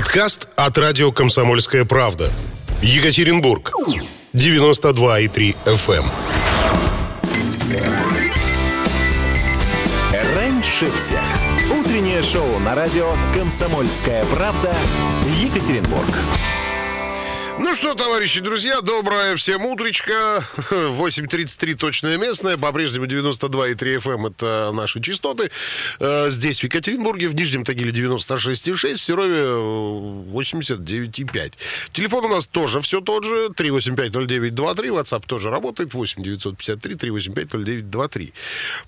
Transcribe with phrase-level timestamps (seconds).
[0.00, 2.32] Подкаст от радио «Комсомольская правда».
[2.80, 3.70] Екатеринбург.
[4.32, 6.04] 92,3 FM.
[10.34, 11.20] Раньше всех.
[11.78, 14.74] Утреннее шоу на радио «Комсомольская правда»
[15.38, 16.08] Екатеринбург.
[17.70, 20.44] Ну что, товарищи, друзья, доброе всем утречко.
[20.56, 25.52] 8.33 точное местное, по-прежнему 92,3 FM это наши частоты.
[26.00, 31.52] Э, Здесь, в Екатеринбурге, в Нижнем Тагиле 96,6, в Серове э, 89,5.
[31.92, 38.32] Телефон у нас тоже все тот же, 3850923, WhatsApp тоже работает, 8953 3850923.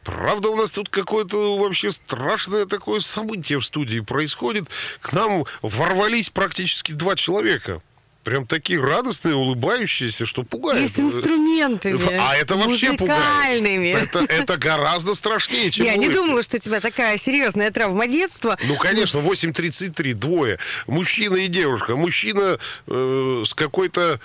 [0.03, 4.65] Правда, у нас тут какое-то вообще страшное такое событие в студии происходит.
[5.01, 7.81] К нам ворвались практически два человека.
[8.25, 10.85] Прям такие радостные, улыбающиеся, что пугает.
[10.85, 12.17] И с инструментами.
[12.21, 13.21] А это вообще пугает.
[13.21, 13.89] музыкальными.
[13.89, 18.57] Это, это гораздо страшнее, чем Я не думала, что у тебя такая серьезная травма детства.
[18.65, 20.59] Ну, конечно, 8.33, двое.
[20.87, 21.97] Мужчина и девушка.
[21.97, 24.21] Мужчина э, с какой-то...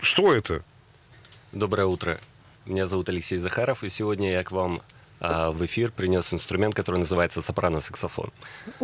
[0.00, 0.64] Что это?
[1.52, 2.18] Доброе утро.
[2.66, 4.82] Меня зовут Алексей Захаров, и сегодня я к вам
[5.22, 8.30] в эфир принес инструмент, который называется сопрано-саксофон.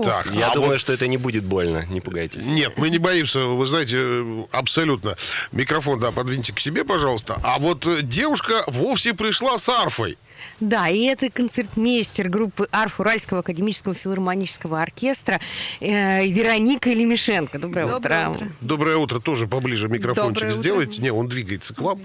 [0.03, 2.47] Так, Я а думаю, вот- что это не будет больно, не пугайтесь.
[2.47, 5.17] Нет, мы не боимся, вы знаете, абсолютно.
[5.53, 7.41] Микрофон, да, подвиньте к себе, пожалуйста.
[7.42, 10.17] А вот э, девушка вовсе пришла с арфой.
[10.61, 15.41] Да, и это концертмейстер группы «Арф» Уральского академического филармонического оркестра
[15.80, 17.58] э, Вероника Лемешенко.
[17.58, 18.36] Доброе, Доброе утро.
[18.45, 18.52] утро.
[18.61, 20.61] Доброе утро, тоже поближе микрофончик Доброе утро.
[20.61, 21.02] сделайте.
[21.02, 22.02] Не, он двигается к вам,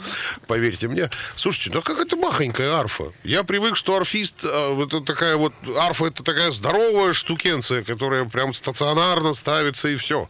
[0.47, 1.11] поверьте мне.
[1.35, 3.13] Слушайте, ну а как это махонькая арфа?
[3.23, 8.53] Я привык, что арфист, э, это такая вот, арфа это такая здоровая штукенция, которая прям
[8.53, 10.29] стационарно ставится и все.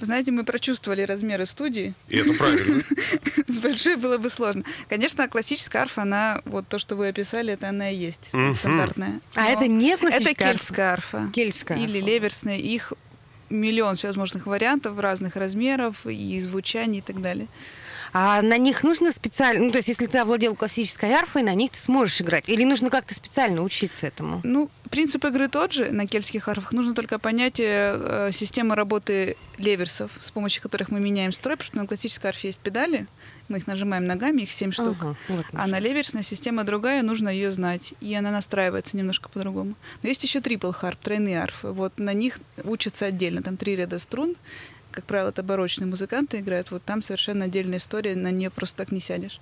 [0.00, 1.94] Вы знаете, мы прочувствовали размеры студии.
[2.08, 2.82] И это правильно.
[3.46, 4.64] С большой было бы сложно.
[4.88, 9.20] Конечно, классическая арфа, она, вот то, что вы описали, это она и есть, стандартная.
[9.34, 11.30] А это не классическая Это кельтская арфа.
[11.32, 12.58] Кельтская Или леверсная.
[12.58, 12.92] Их
[13.50, 17.46] миллион всевозможных вариантов, разных размеров и звучаний и так далее.
[18.16, 19.64] А на них нужно специально...
[19.64, 22.48] Ну, то есть, если ты овладел классической арфой, на них ты сможешь играть?
[22.48, 24.40] Или нужно как-то специально учиться этому?
[24.44, 26.70] Ну, принцип игры тот же на кельтских арфах.
[26.70, 31.76] Нужно только понятие э, системы работы леверсов, с помощью которых мы меняем строй, потому что
[31.78, 33.08] на классической арфе есть педали,
[33.48, 34.96] мы их нажимаем ногами, их 7 штук.
[35.00, 37.94] Ага, вот А на леверсной система другая, нужно ее знать.
[38.00, 39.74] И она настраивается немножко по-другому.
[40.02, 41.68] Но есть еще трипл харп, тройные арфы.
[41.72, 43.42] Вот на них учатся отдельно.
[43.42, 44.36] Там три ряда струн.
[44.94, 46.70] Как правило, это барочные музыканты играют.
[46.70, 49.40] Вот там совершенно отдельная история, на нее просто так не сядешь.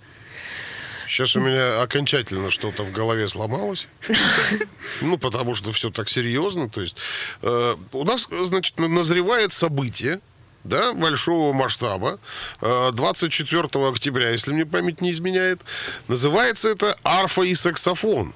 [1.06, 3.86] Сейчас у меня окончательно что-то в голове сломалось.
[5.02, 6.70] Ну, потому что все так серьезно.
[6.70, 6.96] То есть
[7.42, 10.20] э, у нас, значит, на- назревает событие,
[10.64, 12.18] да, большого масштаба.
[12.62, 15.60] Э, 24 октября, если мне память не изменяет.
[16.08, 18.32] Называется это «Арфа и саксофон».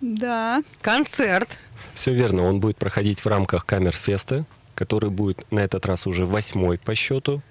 [0.00, 0.62] Да.
[0.82, 1.48] Концерт.
[1.94, 4.44] Все верно, он будет проходить в рамках Камерфеста,
[4.80, 7.42] который будет на этот раз уже восьмой по счету.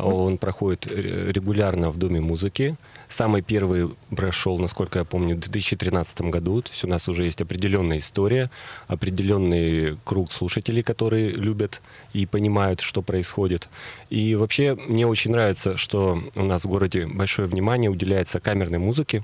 [0.00, 2.74] Он проходит ре- регулярно в Доме музыки.
[3.08, 6.62] Самый первый прошел, насколько я помню, в 2013 году.
[6.62, 8.50] То есть у нас уже есть определенная история,
[8.88, 11.82] определенный круг слушателей, которые любят
[12.14, 13.68] и понимают, что происходит.
[14.08, 19.22] И вообще мне очень нравится, что у нас в городе большое внимание уделяется камерной музыке.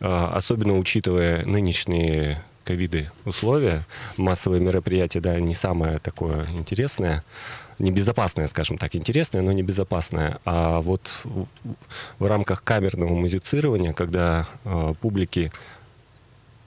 [0.00, 3.84] А, Особенно учитывая нынешние ковиды условия,
[4.16, 7.24] массовые мероприятия, да, не самое такое интересное,
[7.78, 10.38] небезопасное, скажем так, интересное, но небезопасное.
[10.44, 11.10] А вот
[12.18, 15.52] в, рамках камерного музицирования, когда э, публики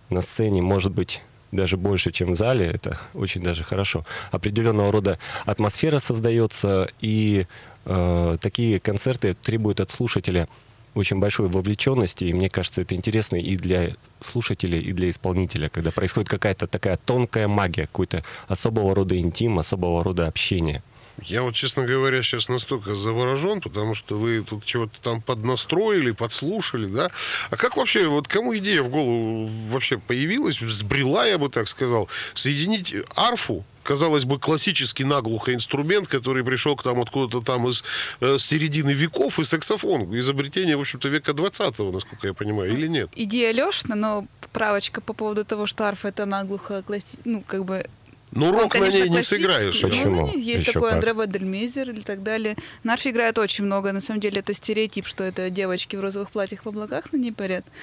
[0.10, 4.06] на сцене может быть даже больше, чем в зале, это очень даже хорошо.
[4.32, 7.48] Определенного рода атмосфера создается, и
[7.86, 10.48] э, такие концерты требуют от слушателя
[10.96, 13.92] очень большой вовлеченности, и мне кажется, это интересно и для
[14.22, 20.04] слушателя, и для исполнителя, когда происходит какая-то такая тонкая магия, какой-то особого рода интим, особого
[20.04, 20.82] рода общение.
[21.24, 26.88] Я вот, честно говоря, сейчас настолько заворожен, потому что вы тут чего-то там поднастроили, подслушали,
[26.88, 27.10] да?
[27.50, 32.10] А как вообще, вот кому идея в голову вообще появилась, взбрела, я бы так сказал,
[32.34, 37.84] соединить арфу, казалось бы, классический наглухо инструмент, который пришел к нам откуда-то там из
[38.20, 43.10] э, середины веков, и саксофон, изобретение, в общем-то, века 20-го, насколько я понимаю, или нет?
[43.16, 47.86] Идея Лешна, но поправочка по поводу того, что арфа это наглухо, класси- ну, как бы
[48.32, 49.82] Ну, Он, рок на конечно, ней не сыграешь.
[49.82, 50.28] Почему?
[50.28, 50.96] на ней Есть Еще такой как.
[50.96, 52.56] Андре Вадельмейзер и так далее.
[52.84, 53.92] На арфе играет очень много.
[53.94, 57.32] На самом деле это стереотип, что это девочки в розовых платьях в облаках на ней
[57.32, 57.66] парят.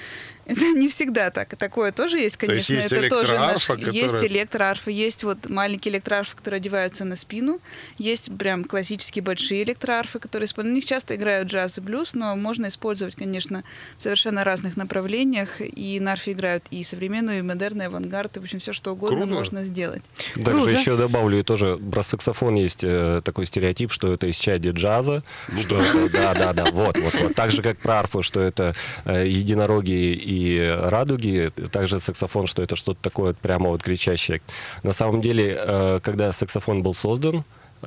[0.45, 1.55] Это не всегда так.
[1.55, 2.75] Такое тоже есть, То есть конечно.
[2.97, 7.15] есть это тоже наш- электроарфа, Есть которая- электроарфы, есть вот маленькие электроарфы, которые одеваются на
[7.15, 7.61] спину.
[7.97, 10.73] Есть прям классические большие электроарфы, которые используют.
[10.73, 13.63] На них часто играют джаз и блюз, но можно использовать, конечно,
[13.99, 15.61] в совершенно разных направлениях.
[15.61, 18.91] И на арфе играют и современную, и модерную, и авангард, и, в общем, все, что
[18.95, 19.33] угодно Круто.
[19.35, 20.03] можно сделать.
[20.35, 20.71] Также Круто.
[20.71, 25.23] еще добавлю и тоже про саксофон есть э, такой стереотип, что это из чади джаза.
[25.63, 27.35] Что это- да, да, да, вот, вот, вот.
[27.35, 28.75] Так же, как про арфу, что это
[29.05, 34.41] э, единороги и радуги, также саксофон, что это что-то такое прямо вот кричащее.
[34.83, 37.45] На самом деле, э, когда саксофон был создан,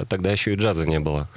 [0.09, 1.27] тогда еще и джаза не было.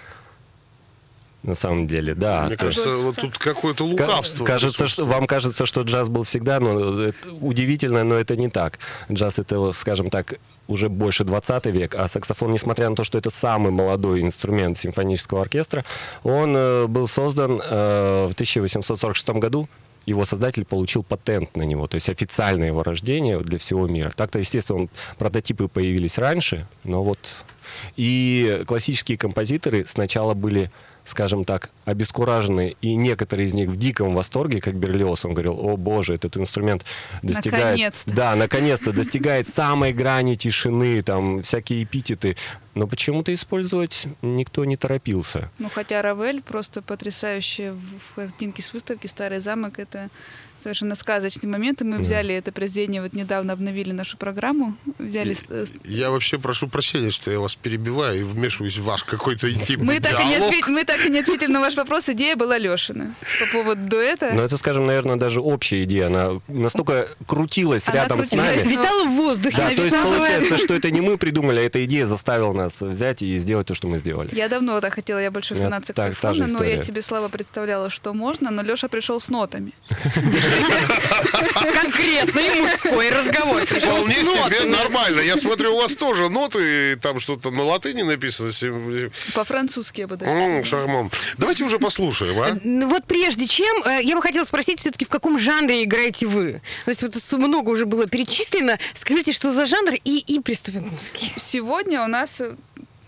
[1.49, 2.45] На самом деле, да.
[2.45, 4.45] Мне То есть- кажется, вот тут какое-то Ка- лукавство.
[4.45, 8.79] Кажется, что, вам кажется, что джаз был всегда, но это удивительно, но это не так.
[9.11, 10.35] Джаз это, скажем так,
[10.67, 15.41] уже больше 20 век, а саксофон, несмотря на то, что это самый молодой инструмент симфонического
[15.41, 15.87] оркестра,
[16.23, 19.71] он э, был создан э, в 1846 году.
[20.05, 24.13] Его создатель получил патент на него, то есть официальное его рождение для всего мира.
[24.15, 27.19] Так-то, естественно, он- прототипы появились раньше, но вот...
[27.97, 30.71] И классические композиторы сначала были
[31.09, 35.77] скажем так, обескуражены, и некоторые из них в диком восторге, как Берлиоз, он говорил, о
[35.77, 36.85] боже, этот инструмент
[37.23, 37.79] достигает...
[37.79, 38.15] Наконец-то.
[38.15, 42.37] Да, наконец-то достигает самой грани тишины, там, всякие эпитеты.
[42.75, 45.51] Но почему-то использовать никто не торопился.
[45.59, 49.79] Ну, хотя Равель просто потрясающая в в картинке с выставки «Старый замок».
[49.79, 50.09] Это
[50.63, 51.81] совершенно сказочный момент.
[51.83, 54.77] И мы взяли это произведение, вот недавно обновили нашу программу.
[54.99, 55.33] Взяли...
[55.35, 59.05] с- э, с- Я вообще прошу прощения, что я вас перебиваю и вмешиваюсь в ваш
[59.05, 60.49] какой-то интимный Мы так, и не диалог.
[60.51, 62.09] ответ- мы так и не ответили на ваш вопрос.
[62.09, 64.31] Идея была Лешина по поводу дуэта.
[64.35, 66.07] Но это, скажем, наверное, даже общая идея.
[66.07, 68.75] Она настолько крутилась Она рядом с крутилась, нами.
[68.75, 69.57] но- Витала в воздухе.
[69.57, 73.23] Да, то есть получается, что это не мы придумали, а эта идея заставила нас взять
[73.23, 74.35] и сделать то, что мы сделали.
[74.35, 78.13] Я давно так хотела, я больше Это фанат саксофона, но я себе слабо представляла, что
[78.15, 79.73] можно, но Леша пришел с нотами.
[81.83, 83.65] Конкретный мужской разговор.
[83.67, 85.21] Вполне себе нормально.
[85.21, 88.51] Я смотрю, у вас тоже ноты, там что-то на латыни написано.
[89.35, 90.65] По-французски я бы даже М, сказала.
[90.65, 91.11] Шарман.
[91.37, 92.59] Давайте уже послушаем, а?
[92.65, 96.61] Ну Вот прежде чем, э, я бы хотела спросить все-таки, в каком жанре играете вы?
[96.85, 98.79] То есть вот тут много уже было перечислено.
[98.95, 101.33] Скажите, что за жанр, и, и приступим к музыке.
[101.37, 102.55] Сегодня у нас э,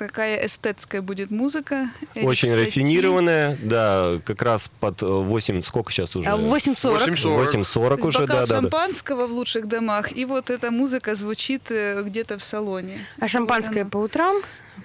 [0.01, 1.91] такая эстетская будет музыка.
[2.15, 2.63] Эрик Очень Сати.
[2.65, 6.29] рафинированная, да, как раз под э, 8, сколько сейчас уже?
[6.29, 7.07] А 8.40.
[7.07, 7.63] 8.40.
[7.63, 8.47] 8.40 С уже, да, да, да.
[8.47, 10.17] шампанского в лучших домах.
[10.17, 12.99] И вот эта музыка звучит э, где-то в салоне.
[13.21, 14.37] А шампанское Вот по утрам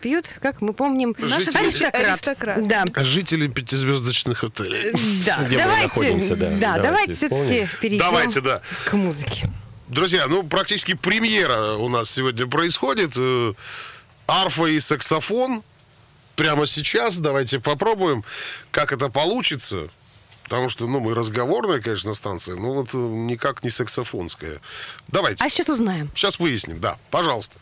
[0.02, 1.96] пьют, как мы помним, Жители- аристократ.
[1.96, 2.68] Аристократ.
[2.68, 2.84] Да.
[3.04, 4.92] Жители пятизвездочных отелей.
[5.26, 6.50] Да, Где мы давайте, находимся, да.
[6.50, 8.62] да, Давайте давайте все-таки перейдем Давайте, да.
[8.86, 9.48] к музыке.
[9.88, 13.16] Друзья, ну практически премьера у нас сегодня происходит.
[14.28, 15.64] Арфа и саксофон.
[16.36, 18.24] Прямо сейчас давайте попробуем,
[18.72, 19.90] как это получится.
[20.44, 24.62] Потому что, ну, мы разговорная, конечно, станция, но вот э, никак не саксофонская.
[25.08, 25.44] Давайте.
[25.44, 26.12] А сейчас узнаем.
[26.14, 27.00] Сейчас выясним, да.
[27.10, 27.56] Пожалуйста.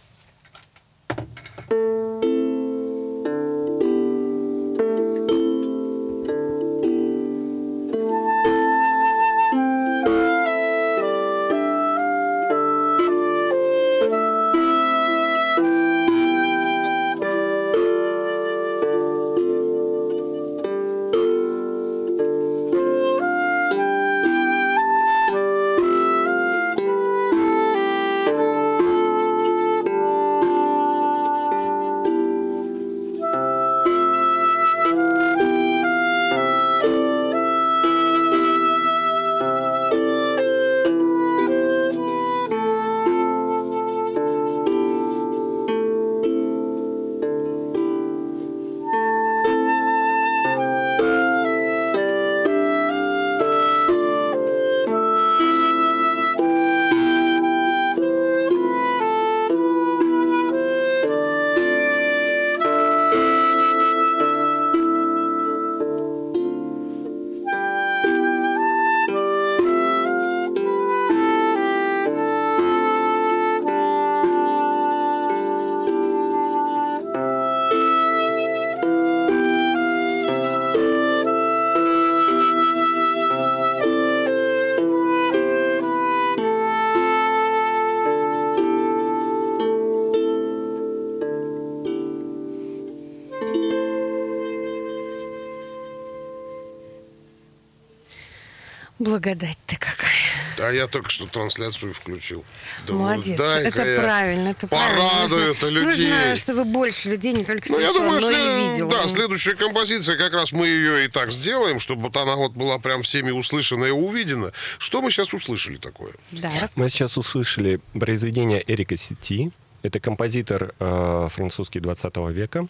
[99.13, 100.11] Благодать-то какая.
[100.57, 102.43] А я только что трансляцию включил.
[102.87, 103.39] Думаю, Молодец.
[103.39, 105.51] Это я правильно, это порадую правильно.
[105.51, 106.09] это Нужно- людей.
[106.11, 108.91] Нужно, чтобы больше людей не только Ну, я слышало, думаю, но что и видело.
[108.91, 112.79] да, следующая композиция, как раз мы ее и так сделаем, чтобы вот она вот была
[112.79, 114.51] прям всеми услышана и увидена.
[114.79, 116.13] Что мы сейчас услышали такое?
[116.31, 119.51] Да, Мы сейчас услышали произведение Эрика Сети.
[119.83, 122.67] Это композитор э, французский 20 века.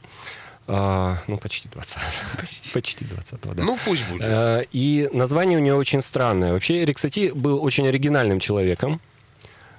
[0.67, 1.97] А, ну, почти 20
[2.73, 3.63] Почти 20 да.
[3.63, 4.21] Ну, пусть будет.
[4.23, 6.53] Э, И название у него очень странное.
[6.53, 9.01] Вообще, Эрик Сати был очень оригинальным человеком.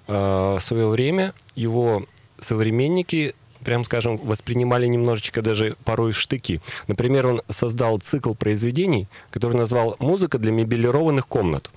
[0.09, 2.05] Э, В свое время его
[2.38, 6.61] современники, прям скажем, воспринимали немножечко даже порой в штыки.
[6.87, 11.71] Например, он создал цикл произведений, который назвал «Музыка для мебелированных комнат».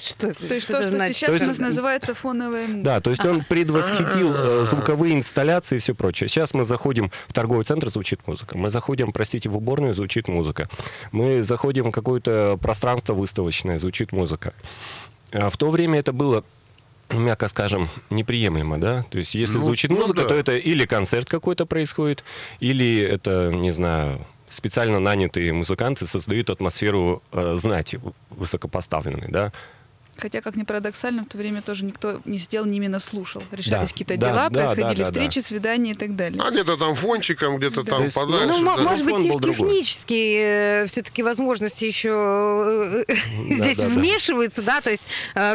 [0.00, 1.16] Что, То есть что что значит?
[1.16, 2.84] сейчас То у есть- нас называется фоновая музыка.
[2.84, 6.28] Да, то есть он предвосхитил э, звуковые инсталляции и все прочее.
[6.28, 8.56] Сейчас мы заходим в торговый центр, звучит музыка.
[8.56, 10.68] Мы заходим, простите, в уборную, звучит музыка.
[11.12, 14.54] Мы заходим в какое-то пространство выставочное, звучит музыка.
[15.32, 16.44] А в то время это было
[17.10, 19.04] мягко скажем, неприемлемо, да?
[19.10, 20.28] То есть, если Ну, звучит ну музыка, да.
[20.28, 22.22] то это или концерт какой-то происходит,
[22.60, 27.98] или это, не знаю, специально нанятые музыканты создают атмосферу э, знати
[28.30, 29.52] высокопоставленной, да?
[30.18, 33.42] Хотя, как ни парадоксально, в то время тоже никто не сидел, не именно слушал.
[33.52, 36.42] Решались Да, какие-то да, дела, да, происходили да, да, встречи, свидания и так далее.
[36.44, 37.90] А где-то там фончиком, где-то Да.
[37.92, 38.46] там есть, ну, подальше.
[38.48, 38.82] Ну, да.
[38.82, 43.14] может быть, тех- технические все-таки возможности еще э,
[43.54, 43.88] здесь да, да.
[43.88, 45.04] вмешиваются, да, то есть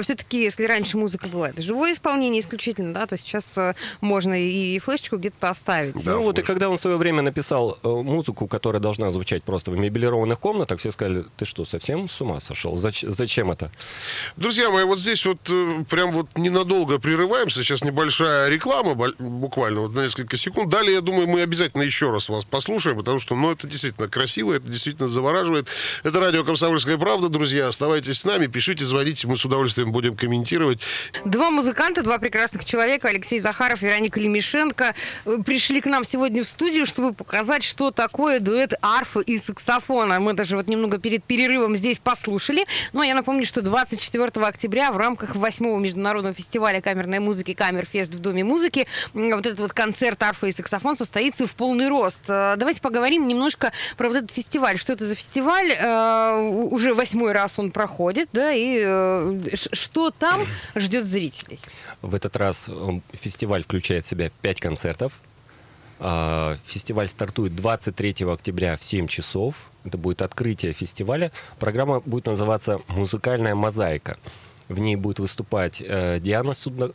[0.02, 4.80] все-таки, если раньше музыка была, это живое исполнение исключительно, да, то сейчас э, можно и
[4.80, 5.96] флешечку где-то поставить.
[6.04, 9.44] Да, ну вот и когда он в свое время написал э, музыку, которая должна звучать
[9.44, 12.78] просто в мебелированных комнатах, все сказали, ты что, совсем с ума сошел?
[12.78, 13.72] Зач- зачем это?
[14.54, 17.64] Друзья мои, вот здесь вот э, прям вот ненадолго прерываемся.
[17.64, 20.70] Сейчас небольшая реклама, буквально вот на несколько секунд.
[20.70, 24.54] Далее, я думаю, мы обязательно еще раз вас послушаем, потому что, ну, это действительно красиво,
[24.54, 25.70] это действительно завораживает.
[26.04, 27.68] Это радио «Комсомольская правда», друзья.
[27.68, 30.82] Оставайтесь с нами, пишите, звоните, мы с удовольствием будем комментировать.
[31.26, 34.94] Два музыканта, два прекрасных человека, Алексей Захаров и Вероника Лемешенко,
[35.26, 40.20] э, пришли к нам сегодня в студию, чтобы показать, что такое дуэт арфы и саксофона.
[40.20, 42.68] Мы даже вот немного перед перерывом здесь послушали.
[42.92, 48.20] Но я напомню, что 24 октября в рамках 8 международного фестиваля камерной музыки «Камерфест» в
[48.20, 52.22] Доме музыки вот этот вот концерт арфа и саксофон состоится в полный рост.
[52.28, 54.78] Э, Давайте поговорим немножко про вот этот фестиваль.
[54.78, 55.72] Что это за фестиваль?
[55.72, 60.42] Э, Уже восьмой раз он проходит, да, и э, что там
[60.76, 61.60] ждет зрителей?
[62.02, 62.70] В этот раз
[63.14, 65.14] фестиваль включает в себя пять концертов.
[66.00, 69.56] А, Фестиваль стартует 23 октября в 7 часов.
[69.86, 71.32] Это будет открытие фестиваля.
[71.60, 74.18] Программа будет называться «Музыкальная мозаика».
[74.70, 76.92] В ней будет выступать э, Диана Судно...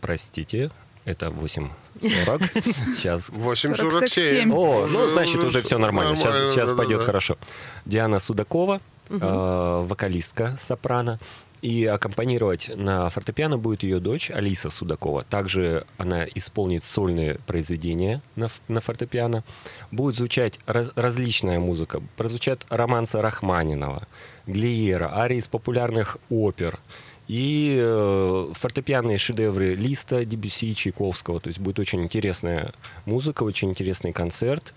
[0.00, 0.70] Простите,
[1.04, 1.70] это 8.40.
[2.96, 4.52] Сейчас 8.47.
[4.52, 6.16] О, ну, значит, уже все нормально.
[6.16, 7.36] Сейчас, сейчас пойдет хорошо.
[7.84, 11.18] Диана Судакова, э, вокалистка, сопрано.
[11.64, 15.24] И аккомпанировать на фортепиано будет ее дочь Алиса Судакова.
[15.24, 19.44] Также она исполнит сольные произведения на, на фортепиано.
[19.90, 22.02] Будет звучать раз- различная музыка.
[22.18, 24.06] Прозвучат романсы Рахманинова,
[24.46, 26.80] Глиера, арии из популярных опер.
[27.28, 31.40] И э, фортепианные шедевры Листа, Дебюсси, Чайковского.
[31.40, 32.74] То есть будет очень интересная
[33.06, 34.74] музыка, очень интересный концерт.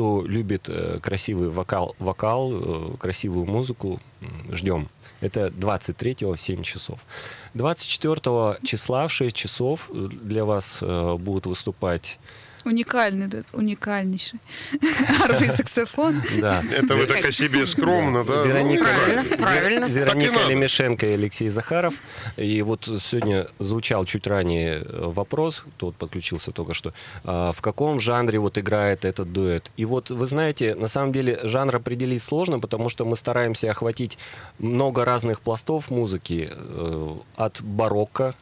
[0.00, 4.00] Кто любит э, красивый вокал, вокал э, красивую музыку,
[4.50, 4.88] ждем.
[5.20, 7.00] Это 23 в 7 часов.
[7.52, 12.18] 24 числа в 6 часов для вас э, будут выступать
[12.64, 14.38] Уникальный, дуэт, уникальнейший.
[15.24, 16.22] Арфа и саксофон.
[16.40, 18.42] да, Это вы так о себе скромно, да?
[18.44, 19.84] Вероника, Правильно, Вер- правильно.
[19.86, 20.50] Вероника Так и надо.
[20.50, 21.94] Лемешенко и Алексей Захаров.
[22.36, 26.92] И вот сегодня звучал чуть ранее э, вопрос, кто вот подключился только что,
[27.24, 29.70] а, в каком жанре вот играет этот дуэт.
[29.76, 34.18] И вот вы знаете, на самом деле жанр определить сложно, потому что мы стараемся охватить
[34.58, 38.34] много разных пластов музыки, э, от барокко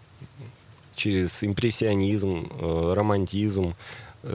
[0.96, 3.74] через импрессионизм, э, романтизм,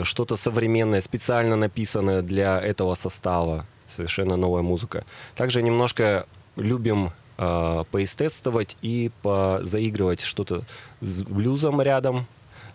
[0.03, 5.05] что-то современное, специально написанное для этого состава, совершенно новая музыка.
[5.35, 6.25] Также немножко
[6.55, 10.63] любим э, поэстетствовать и позаигрывать что-то
[11.01, 12.25] с блюзом рядом.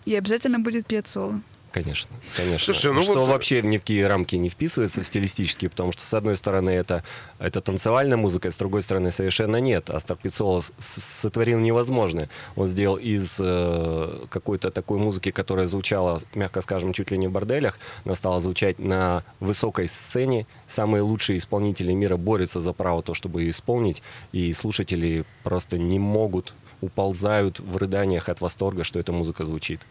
[0.05, 1.41] И обязательно будет петь соло.
[1.71, 2.65] Конечно, конечно.
[2.73, 6.13] Слушайте, ну что вот- вообще ни в какие рамки не вписывается стилистически, потому что, с
[6.15, 7.03] одной стороны, это,
[7.37, 9.89] это танцевальная музыка, с другой стороны, совершенно нет.
[9.89, 12.27] С- с- сотворил невозможное.
[12.55, 17.31] Он сделал из э, какой-то такой музыки, которая звучала, мягко скажем, чуть ли не в
[17.31, 20.47] борделях, она стала звучать на высокой сцене.
[20.67, 25.99] Самые лучшие исполнители мира борются за право то, чтобы ее исполнить, и слушатели просто не
[25.99, 29.81] могут уползают в рыданиях от восторга, что эта музыка звучит.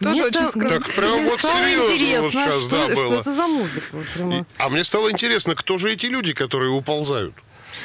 [0.00, 0.68] Тоже очень скромно.
[0.68, 3.20] Так прям вот серьезно вот сейчас, что, да, что было.
[3.20, 3.86] это за музыка?
[3.92, 4.38] Вот прямо.
[4.40, 7.34] И- А мне стало интересно, кто же эти люди, которые уползают?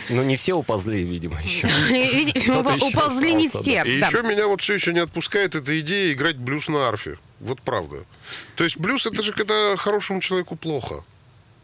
[0.09, 1.67] Ну, не все уползли, видимо, еще.
[2.87, 3.83] Уползли не все.
[3.85, 7.17] И еще меня вот все еще не отпускает эта идея играть блюз на арфе.
[7.39, 8.03] Вот правда.
[8.55, 11.03] То есть блюз это же когда хорошему человеку плохо.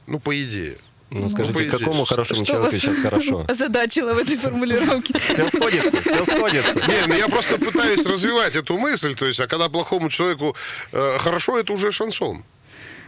[0.08, 0.76] Ну, по идее.
[1.14, 3.46] Ну, скажите, идее, какому что- хорошему Что человеку вас сейчас хорошо?
[3.50, 5.14] озадачило в этой формулировке?
[5.20, 6.74] Все сходится, все сходится.
[6.76, 9.14] Не, ну я просто пытаюсь развивать эту мысль.
[9.16, 10.56] То есть, а когда плохому человеку
[10.92, 12.44] э, хорошо, это уже шансон.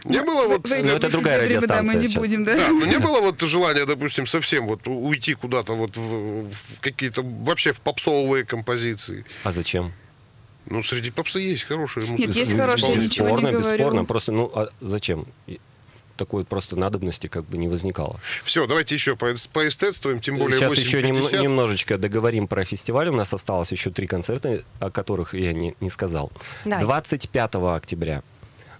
[0.04, 0.68] Не было вот...
[0.68, 2.22] В эти Ну, это другая время, Да, мы не сейчас.
[2.22, 2.68] будем, Да, да?
[2.68, 7.72] но не было вот желания, допустим, совсем вот уйти куда-то вот в, в какие-то вообще
[7.72, 9.24] в попсовые композиции.
[9.42, 9.92] А зачем?
[10.66, 12.26] Ну, среди попсы есть хорошие музыки.
[12.28, 13.76] Нет, есть хорошие, я ничего не Бесспорно, говорю.
[13.78, 14.04] бесспорно.
[14.04, 15.26] Просто, ну, а зачем?
[16.16, 18.18] Такой просто надобности как бы не возникало.
[18.42, 21.42] Все, давайте еще по- поэстетствуем, тем более Сейчас еще нем- 8.50.
[21.42, 23.08] немножечко договорим про фестиваль.
[23.08, 26.30] У нас осталось еще три концерта, о которых я не, не сказал.
[26.64, 26.80] Давай.
[26.84, 28.22] 25 октября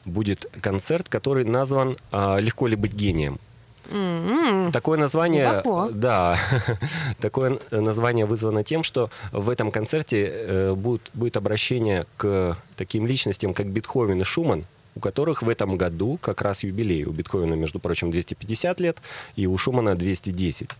[0.04, 3.38] будет концерт, который назван а, «Легко ли быть гением».
[3.90, 4.72] М-м.
[4.72, 5.90] Такое название, Глубоко.
[5.92, 6.38] да,
[7.20, 13.54] такое название вызвано тем, что в этом концерте э, будет, будет обращение к таким личностям,
[13.54, 14.64] как Бетховен и Шуман,
[14.96, 17.04] у которых в этом году как раз юбилей.
[17.04, 18.96] У Бетховена, между прочим, 250 лет,
[19.36, 20.70] и у Шумана 210.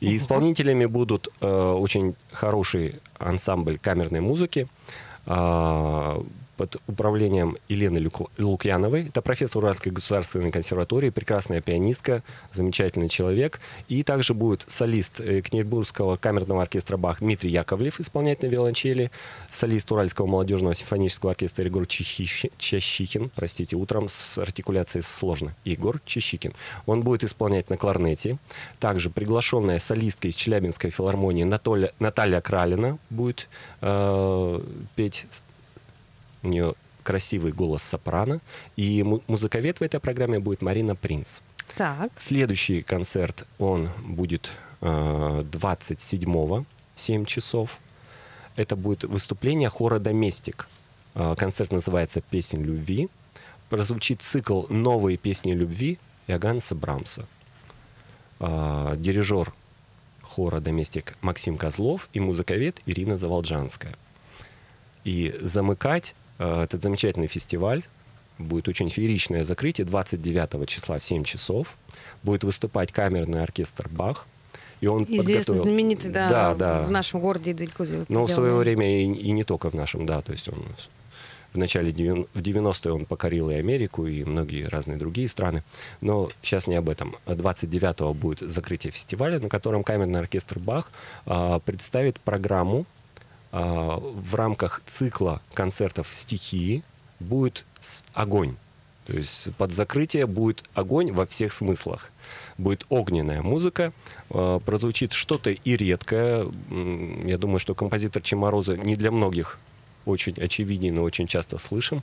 [0.00, 4.68] И исполнителями будут э, очень хороший ансамбль камерной музыки,
[5.26, 6.22] а,
[6.58, 9.06] под управлением Елены Лукьяновой.
[9.06, 12.22] Это профессор Уральской государственной консерватории, прекрасная пианистка,
[12.52, 13.60] замечательный человек.
[13.86, 19.12] И также будет солист э, Кнейрбургского камерного оркестра Бах Дмитрий Яковлев исполнять на виолончели,
[19.52, 26.54] солист Уральского молодежного симфонического оркестра Егор Чехищ- Чащикин, простите, утром с артикуляцией сложно, Егор Чащикин.
[26.86, 28.36] Он будет исполнять на кларнете.
[28.80, 33.48] Также приглашенная солистка из Челябинской филармонии Наталья, Наталья Кралина будет
[33.80, 34.60] э,
[34.96, 35.26] петь
[36.42, 38.40] у нее красивый голос сопрано.
[38.76, 41.40] И му- музыковед в этой программе будет Марина Принц.
[41.76, 42.10] Так.
[42.18, 46.64] Следующий концерт, он будет э, 27-го,
[46.94, 47.78] 7 часов.
[48.56, 50.68] Это будет выступление хора «Доместик».
[51.14, 53.08] Э, концерт называется «Песнь любви».
[53.70, 57.26] Прозвучит цикл «Новые песни любви» Иоганнса Брамса.
[58.40, 59.52] Э, дирижер
[60.22, 63.94] хора «Доместик» Максим Козлов и музыковед Ирина Заволжанская.
[65.04, 67.82] И замыкать э, этот замечательный фестиваль
[68.38, 71.76] будет очень фееричное закрытие 29 числа в 7 часов.
[72.22, 74.26] Будет выступать камерный оркестр Бах.
[74.80, 76.82] И он Известный, подготовил- знаменитый, да, да, да.
[76.82, 79.74] в нашем городе и далеко за Но в свое время и, и не только в
[79.74, 80.20] нашем, да.
[80.22, 80.64] То есть он
[81.52, 85.64] в начале девян- в 90-е он покорил и Америку, и многие разные другие страны.
[86.00, 87.16] Но сейчас не об этом.
[87.26, 90.92] 29-го будет закрытие фестиваля, на котором камерный оркестр Бах
[91.26, 92.86] а, представит программу
[93.50, 96.82] в рамках цикла концертов стихии
[97.20, 97.64] будет
[98.12, 98.56] огонь.
[99.08, 102.10] То есть под закрытие будет огонь во всех смыслах.
[102.58, 103.92] Будет огненная музыка,
[104.28, 106.46] э, прозвучит что-то и редкое.
[107.24, 109.58] Я думаю, что композитор Чемороза не для многих
[110.04, 112.02] очень очевиден, но очень часто слышим.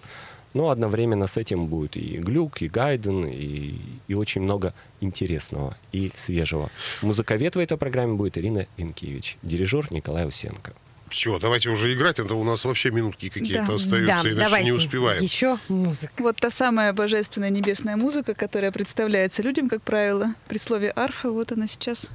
[0.55, 3.75] Но одновременно с этим будет и Глюк, и Гайден, и,
[4.07, 6.71] и очень много интересного и свежего.
[7.03, 10.73] Музыковед в этой программе будет Ирина Винкевич, дирижер Николай Усенко.
[11.09, 13.73] Все, давайте уже играть, а то у нас вообще минутки какие-то Да.
[13.75, 14.65] остаются, Да, иначе давайте.
[14.65, 15.21] не успеваем.
[15.23, 16.11] Еще музыка.
[16.17, 21.51] Вот та самая божественная небесная музыка, которая представляется людям, как правило, при слове арфа, вот
[21.51, 22.07] она сейчас.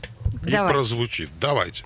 [0.46, 0.72] И Давай.
[0.72, 1.30] прозвучит.
[1.40, 1.84] Давайте.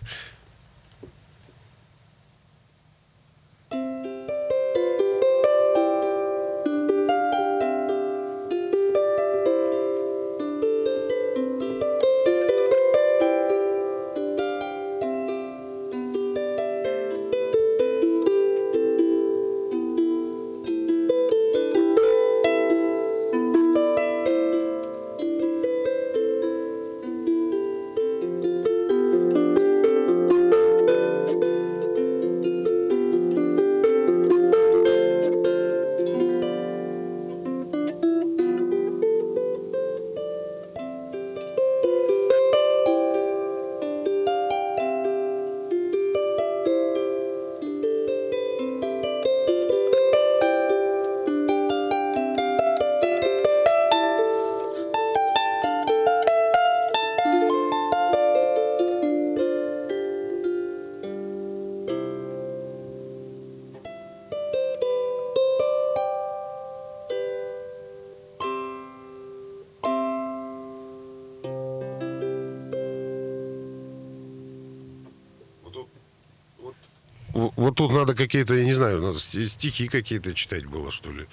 [77.35, 81.27] Вот тут надо какие-то, я не знаю, надо ст- стихи какие-то читать было, что ли.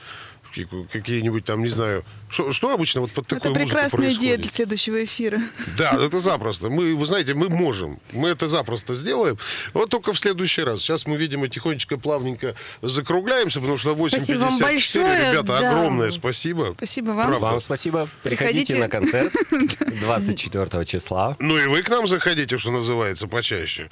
[0.92, 2.04] Какие-нибудь там, не знаю...
[2.30, 5.42] Что, что обычно вот под такую Это музыку прекрасная идея для следующего эфира.
[5.78, 6.70] Да, это запросто.
[6.70, 8.00] Мы, вы знаете, мы можем.
[8.14, 9.38] Мы это запросто сделаем.
[9.74, 10.80] Вот только в следующий раз.
[10.80, 14.08] Сейчас мы, видимо, тихонечко, плавненько закругляемся, потому что 8.54.
[14.10, 15.70] Спасибо вам большое, Ребята, да.
[15.72, 16.74] огромное спасибо.
[16.78, 17.28] Спасибо вам.
[17.28, 17.46] Правда.
[17.48, 18.08] Вам спасибо.
[18.24, 18.80] Приходите, Приходите.
[18.80, 19.34] на концерт
[20.00, 21.36] 24 числа.
[21.40, 23.90] Ну и вы к нам заходите, что называется, почаще.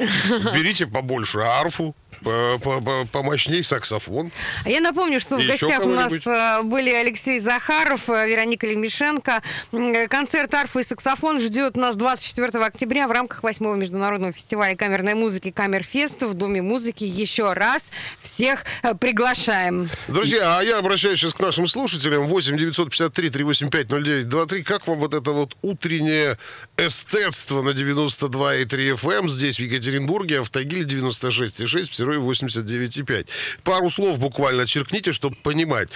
[0.56, 1.94] Берите побольше арфу,
[2.24, 4.32] по- по- по- помощней саксофон.
[4.64, 6.12] А я напомню, что в гостях у нас
[6.64, 9.42] были Алексей Захаров, э, Вероника Лемешенко.
[9.72, 15.14] Э, Концерт «Арфа и саксофон» ждет нас 24 октября в рамках 8 международного фестиваля камерной
[15.14, 17.04] музыки «Камерфест» в Доме музыки.
[17.04, 17.90] Еще раз
[18.22, 19.90] всех э, приглашаем.
[20.08, 22.26] Друзья, а я обращаюсь сейчас к нашим слушателям.
[22.26, 24.64] 8 953 385 0923.
[24.64, 26.38] Как вам вот это вот утреннее
[26.78, 33.28] эстетство на 92,3 FM эм здесь, в Екатеринбурге, а в Тагиле 96,6, в Серове 89,5.
[33.64, 35.90] Пару слов буквально черкните, чтобы понимать.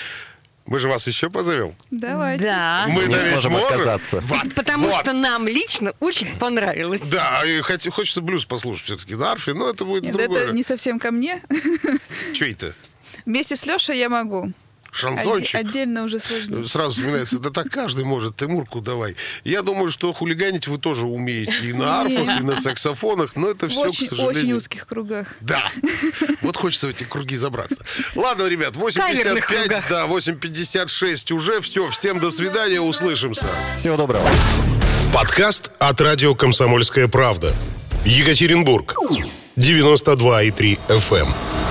[0.65, 1.75] Мы же вас еще позовем.
[1.91, 2.45] Давайте.
[2.45, 2.85] Да.
[2.87, 3.67] Мы Не можем можем.
[3.67, 4.21] отказаться.
[4.21, 5.01] Вот, Потому вот.
[5.01, 7.01] что нам лично очень понравилось.
[7.01, 10.43] Да, и хот- хочется блюз послушать все-таки на арфе, но это будет Нет, другое.
[10.45, 11.41] это не совсем ко мне.
[12.33, 12.73] Че это?
[13.25, 14.53] Вместе с Лешей я могу.
[14.93, 15.55] Шансончик?
[15.55, 16.67] Отде- Отдельно уже сложнее.
[16.67, 19.15] Сразу вспоминается, да так каждый может, Тимурку давай.
[19.43, 23.67] Я думаю, что хулиганить вы тоже умеете и на арфах, и на саксофонах, но это
[23.67, 24.57] В все, очень, к очень сожалению...
[24.57, 25.27] узких кругах.
[25.41, 25.69] Да,
[26.41, 27.83] вот хочется в эти круги забраться.
[28.15, 29.83] Ладно, ребят, Камерных 8.55, кругах.
[29.89, 33.47] да, 8.56 уже, все, всем до свидания, услышимся.
[33.77, 34.27] Всего доброго.
[35.13, 37.53] Подкаст от радио «Комсомольская правда».
[38.05, 38.95] Екатеринбург.
[39.55, 41.62] 92,3 FM.